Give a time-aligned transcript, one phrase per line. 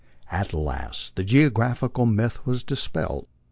[0.31, 3.27] At last the geographical myth was dispelled.